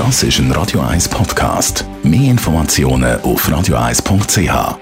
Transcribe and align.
Das 0.00 0.22
ist 0.22 0.38
ein 0.38 0.50
Radio 0.52 0.80
1 0.80 1.10
Podcast. 1.10 1.84
Mehr 2.02 2.30
Informationen 2.30 3.20
auf 3.20 3.46
radio1.ch. 3.46 4.78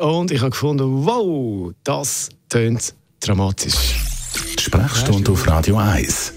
Und 0.00 0.30
ich 0.30 0.40
habe 0.40 0.50
gefunden, 0.50 1.04
wow, 1.04 1.70
das 1.84 2.30
tönt 2.48 2.94
dramatisch. 3.20 3.96
Die 4.58 4.62
Sprechstunde 4.62 5.30
auf 5.30 5.46
Radio 5.46 5.76
1. 5.76 6.32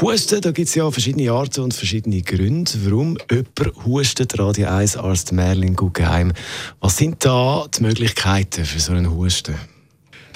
Husten, 0.00 0.40
da 0.40 0.50
gibt 0.50 0.68
es 0.68 0.74
ja 0.74 0.90
verschiedene 0.90 1.30
Arten 1.30 1.60
und 1.60 1.74
verschiedene 1.74 2.22
Gründe, 2.22 2.72
warum 2.84 3.18
jemand 3.30 3.84
hustet. 3.84 4.38
Radio 4.38 4.68
1 4.68 4.96
Arzt 4.96 5.32
Merlin 5.32 5.76
Guggenheim. 5.76 6.32
Was 6.80 6.96
sind 6.96 7.22
da 7.22 7.66
die 7.76 7.82
Möglichkeiten 7.82 8.64
für 8.64 8.80
so 8.80 8.92
einen 8.92 9.14
Husten? 9.14 9.56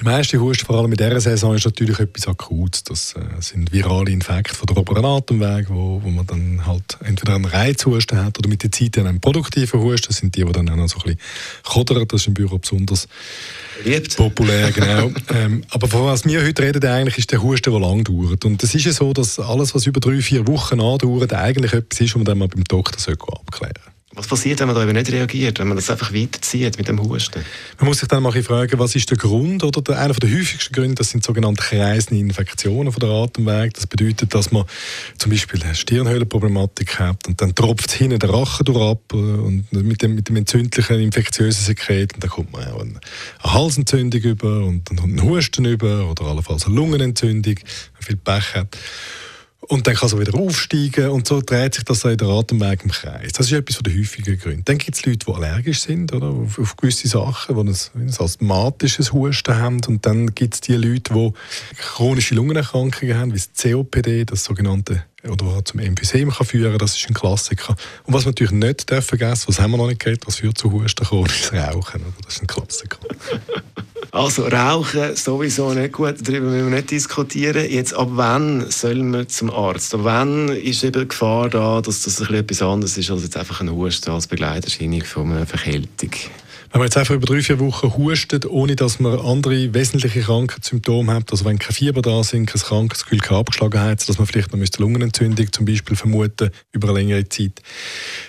Der 0.00 0.10
meiste 0.10 0.40
Husten, 0.40 0.64
vor 0.64 0.76
allem 0.76 0.92
in 0.92 0.96
dieser 0.96 1.20
Saison, 1.20 1.54
ist 1.54 1.66
natürlich 1.66 1.98
etwas 1.98 2.26
Akutes. 2.26 2.84
Das 2.84 3.14
äh, 3.16 3.20
sind 3.40 3.70
virale 3.70 4.10
Infekte 4.10 4.54
von 4.54 4.64
der 4.66 4.78
oberen 4.78 5.04
Atemweg, 5.04 5.68
wo, 5.68 6.00
wo 6.02 6.08
man 6.08 6.26
dann 6.26 6.66
halt 6.66 6.96
entweder 7.04 7.34
einen 7.34 7.44
Reizhusten 7.44 8.24
hat 8.24 8.38
oder 8.38 8.48
mit 8.48 8.62
der 8.62 8.72
Zeit 8.72 8.96
einen 8.96 9.20
produktiven 9.20 9.78
Husten. 9.78 10.06
Das 10.08 10.16
sind 10.16 10.34
die, 10.36 10.42
die 10.42 10.52
dann 10.52 10.70
auch 10.70 10.76
noch 10.76 10.88
so 10.88 11.00
ein 11.00 11.16
bisschen 11.16 11.18
kodern. 11.64 12.08
Das 12.08 12.22
ist 12.22 12.28
im 12.28 12.32
Büro 12.32 12.56
besonders 12.56 13.08
Liebt. 13.84 14.16
populär, 14.16 14.72
genau. 14.72 15.10
ähm, 15.34 15.64
aber 15.68 15.86
von 15.86 16.06
was 16.06 16.24
wir 16.24 16.46
heute 16.46 16.62
reden, 16.62 16.82
eigentlich 16.86 17.18
ist 17.18 17.30
der 17.32 17.42
Husten, 17.42 17.70
der 17.70 17.80
lang 17.80 18.02
dauert. 18.02 18.46
Und 18.46 18.62
es 18.62 18.74
ist 18.74 18.86
ja 18.86 18.92
so, 18.92 19.12
dass 19.12 19.38
alles, 19.38 19.74
was 19.74 19.84
über 19.84 20.00
drei, 20.00 20.22
vier 20.22 20.46
Wochen 20.46 20.80
andauert, 20.80 21.34
eigentlich 21.34 21.74
etwas 21.74 22.00
ist, 22.00 22.12
was 22.12 22.16
man 22.16 22.24
dann 22.24 22.38
mal 22.38 22.48
beim 22.48 22.64
Doktor 22.64 22.96
abklären 23.02 23.74
sollte. 23.76 23.99
Was 24.20 24.26
passiert, 24.26 24.60
wenn 24.60 24.66
man 24.66 24.76
da 24.76 24.82
eben 24.82 24.92
nicht 24.92 25.10
reagiert, 25.10 25.60
wenn 25.60 25.68
man 25.68 25.78
das 25.78 25.88
einfach 25.88 26.12
weiterzieht 26.12 26.76
mit 26.76 26.86
dem 26.88 27.00
Husten? 27.00 27.42
Man 27.78 27.88
muss 27.88 28.00
sich 28.00 28.08
dann 28.08 28.22
mal 28.22 28.30
fragen, 28.42 28.78
was 28.78 28.94
ist 28.94 29.08
der 29.08 29.16
Grund? 29.16 29.64
Oder 29.64 29.80
der, 29.80 29.98
einer 29.98 30.12
der 30.12 30.28
häufigsten 30.28 30.74
Gründe, 30.74 30.96
das 30.96 31.08
sind 31.08 31.24
sogenannte 31.24 31.62
kreisende 31.62 32.20
Infektionen 32.20 32.92
von 32.92 33.00
der 33.00 33.08
Atemweg. 33.08 33.72
Das 33.72 33.86
bedeutet, 33.86 34.34
dass 34.34 34.52
man 34.52 34.66
zum 35.16 35.30
Beispiel 35.30 35.62
eine 35.62 35.74
Stirnhöhlenproblematik 35.74 36.98
hat 36.98 37.28
und 37.28 37.40
dann 37.40 37.54
tropft 37.54 37.92
hinten 37.92 38.18
der 38.18 38.28
Rachen 38.28 38.66
durch 38.66 38.90
ab 38.90 39.00
äh, 39.14 39.16
und 39.16 39.72
mit 39.72 40.02
dem, 40.02 40.16
mit 40.16 40.28
dem 40.28 40.36
entzündlichen 40.36 41.00
infektiösen 41.00 41.64
Sekret 41.64 42.12
und 42.12 42.22
dann 42.22 42.28
kommt 42.28 42.52
man 42.52 42.68
auch 42.68 42.80
eine, 42.82 43.00
eine 43.42 43.52
Halsentzündung 43.54 44.20
über 44.20 44.64
und 44.66 44.90
dann 44.90 44.98
einen 44.98 45.22
Husten 45.22 45.64
über 45.64 46.10
oder 46.10 46.24
allenfalls 46.24 46.66
eine 46.66 46.74
Lungenentzündung, 46.74 47.54
wenn 47.56 47.94
man 47.94 48.02
viel 48.02 48.16
Pech 48.16 48.54
hat. 48.54 48.76
Und 49.68 49.86
dann 49.86 49.94
kann 49.94 50.08
es 50.08 50.18
wieder 50.18 50.34
aufsteigen 50.34 51.10
und 51.10 51.28
so 51.28 51.42
dreht 51.42 51.74
sich 51.74 51.84
das 51.84 52.04
in 52.04 52.16
der 52.16 52.28
Atemweg 52.28 52.82
im 52.82 52.90
Kreis. 52.90 53.32
Das 53.34 53.46
ist 53.46 53.52
etwas 53.52 53.76
von 53.76 53.84
den 53.84 53.98
häufigen 53.98 54.38
Gründen. 54.38 54.64
Dann 54.64 54.78
gibt 54.78 54.96
es 54.96 55.04
Leute, 55.04 55.26
die 55.26 55.32
allergisch 55.32 55.80
sind 55.80 56.12
oder, 56.14 56.28
auf, 56.28 56.58
auf 56.58 56.76
gewisse 56.76 57.08
Sachen, 57.08 57.54
die 57.54 57.70
ein, 57.70 58.02
ein 58.02 58.14
asthmatisches 58.18 59.12
Husten 59.12 59.54
haben. 59.54 59.80
Und 59.86 60.06
dann 60.06 60.34
gibt 60.34 60.54
es 60.54 60.60
die 60.62 60.74
Leute, 60.74 61.12
die 61.12 61.32
chronische 61.76 62.34
Lungenerkrankungen 62.34 63.16
haben, 63.16 63.34
wie 63.34 63.38
das 63.38 63.50
COPD, 63.62 64.24
das 64.24 64.44
sogenannte 64.44 65.04
oder 65.28 65.62
zum 65.64 65.80
Emphysem 65.80 66.30
kann 66.30 66.46
führen 66.46 66.78
das 66.78 66.96
ist 66.96 67.06
ein 67.08 67.14
Klassiker. 67.14 67.76
Und 68.04 68.14
was 68.14 68.24
wir 68.24 68.30
natürlich 68.30 68.52
nicht 68.52 68.90
vergessen, 68.90 69.48
was 69.48 69.60
haben 69.60 69.72
wir 69.72 69.76
noch 69.76 69.88
nicht 69.88 70.00
geredet, 70.00 70.26
was 70.26 70.36
führt 70.36 70.56
zu 70.56 70.72
Husten, 70.72 71.02
ist 71.02 71.52
Rauchen. 71.52 72.00
Oder? 72.00 72.12
Das 72.24 72.36
ist 72.36 72.42
ein 72.42 72.46
Klassiker. 72.46 72.98
Also 74.12 74.46
Rauchen 74.46 75.14
sowieso 75.14 75.72
nicht 75.72 75.92
gut, 75.92 76.16
darüber 76.22 76.48
müssen 76.48 76.70
wir 76.70 76.76
nicht 76.76 76.90
diskutieren. 76.90 77.70
Jetzt, 77.70 77.94
ab 77.94 78.08
wann 78.12 78.68
soll 78.68 79.02
man 79.04 79.28
zum 79.28 79.50
Arzt? 79.50 79.94
Ab 79.94 80.00
wann 80.02 80.48
ist 80.48 80.82
eben 80.82 81.02
die 81.02 81.08
Gefahr 81.08 81.48
da, 81.48 81.80
dass 81.80 82.02
das 82.02 82.20
ein 82.20 82.34
etwas 82.34 82.60
anderes 82.60 82.98
ist 82.98 83.10
als 83.10 83.22
jetzt 83.22 83.36
einfach 83.36 83.60
ein 83.60 83.70
Husten 83.70 84.10
als 84.10 84.26
Begleiterscheinung 84.26 85.04
von 85.04 85.30
einer 85.30 85.46
Verkältung? 85.46 86.10
Wenn 86.72 86.78
man 86.78 86.86
jetzt 86.86 86.96
einfach 86.96 87.16
über 87.16 87.26
drei, 87.26 87.42
vier 87.42 87.58
Wochen 87.58 87.96
hustet, 87.96 88.46
ohne 88.46 88.76
dass 88.76 89.00
man 89.00 89.18
andere 89.18 89.74
wesentliche 89.74 90.20
Krankheitssymptome 90.20 91.12
hat, 91.12 91.32
also 91.32 91.44
wenn 91.44 91.58
kein 91.58 91.74
Fieber 91.74 92.00
da 92.00 92.22
sind, 92.22 92.46
kein 92.46 92.60
Krankheitsgefühl, 92.62 93.18
keine 93.18 93.40
Abgeschlagenheit, 93.40 94.08
dass 94.08 94.18
man 94.18 94.26
vielleicht 94.28 94.52
noch 94.52 94.58
eine 94.58 94.68
Lungenentzündung 94.78 95.52
zum 95.52 95.64
Beispiel 95.64 95.96
vermuten 95.96 96.50
über 96.70 96.90
eine 96.90 97.00
längere 97.00 97.28
Zeit, 97.28 97.60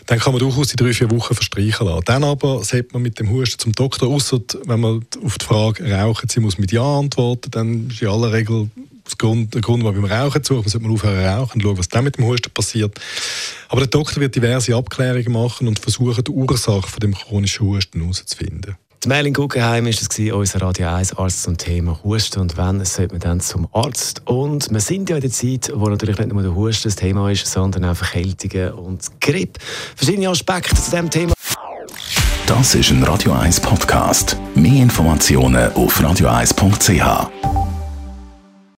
dann 0.08 0.18
kann 0.18 0.34
man 0.34 0.40
durchaus 0.40 0.70
die 0.70 0.76
drei, 0.76 0.92
vier 0.92 1.12
Wochen 1.12 1.36
verstreichen 1.36 1.86
lassen. 1.86 2.02
Dann 2.06 2.24
aber 2.24 2.64
sollte 2.64 2.90
man 2.94 3.04
mit 3.04 3.20
dem 3.20 3.30
Husten 3.30 3.60
zum 3.60 3.74
Doktor, 3.74 4.10
außer 4.10 4.40
wenn 4.66 4.80
man 4.80 5.06
auf 5.24 5.38
die 5.38 5.46
Frage 5.46 5.92
rauchen, 5.92 6.28
sie 6.28 6.40
muss 6.40 6.58
mit 6.58 6.72
Ja 6.72 6.98
antworten, 6.98 7.52
dann 7.52 7.90
ist 7.92 8.02
in 8.02 8.08
aller 8.08 8.34
Regel 8.34 8.72
Grund, 9.22 9.54
der 9.54 9.62
Grund, 9.62 9.84
warum 9.84 10.02
beim 10.02 10.12
Rauchen 10.12 10.44
zu, 10.44 10.56
man 10.56 10.68
sollte 10.68 10.88
mal 10.88 10.94
aufhören 10.94 11.26
rauchen 11.26 11.54
und 11.54 11.62
schauen, 11.62 11.78
was 11.78 11.90
dann 11.90 12.04
mit 12.04 12.18
dem 12.18 12.26
Husten 12.26 12.52
passiert. 12.52 13.00
Aber 13.70 13.82
der 13.82 13.88
Doktor 13.88 14.20
wird 14.20 14.36
diverse 14.36 14.76
Abklärungen 14.76 15.32
machen 15.32 15.68
und 15.68 15.80
versuchen, 15.80 16.24
die 16.24 16.32
Ursache 16.32 16.88
von 16.88 17.00
dem 17.00 17.14
chronischen 17.14 17.68
Husten 17.68 18.02
herauszufinden. 18.02 18.76
Die 19.04 19.08
Merlin 19.08 19.34
Guggenheim 19.34 19.86
war 19.86 19.92
es, 19.92 20.20
unser 20.32 20.62
Radio 20.62 20.88
1 20.90 21.18
Arzt 21.18 21.44
zum 21.44 21.58
Thema 21.58 22.00
Husten. 22.04 22.40
Und 22.40 22.56
wenn, 22.58 22.84
sollte 22.86 23.14
man 23.14 23.20
dann 23.20 23.40
zum 23.40 23.68
Arzt. 23.74 24.22
Und 24.26 24.72
wir 24.72 24.80
sind 24.80 25.10
ja 25.10 25.16
in 25.16 25.22
der 25.22 25.32
Zeit, 25.32 25.72
wo 25.74 25.88
natürlich 25.90 26.20
nicht 26.20 26.32
nur 26.32 26.44
der 26.44 26.54
Husten 26.54 26.88
das 26.88 26.98
Thema 26.98 27.32
ist, 27.32 27.48
sondern 27.48 27.86
auch 27.86 27.96
Verkältungen 27.96 28.74
und 28.74 29.10
Grippe. 29.20 29.60
Verschiedene 29.96 30.30
Aspekte 30.30 30.76
zu 30.76 30.92
diesem 30.92 31.10
Thema. 31.10 31.34
Das 32.46 32.76
ist 32.76 32.92
ein 32.92 33.04
Radio 33.04 33.32
1 33.34 33.60
Podcast. 33.62 34.38
Mehr 34.54 34.84
Informationen 34.84 35.72
auf 35.74 36.00
radio1.ch. 36.00 37.51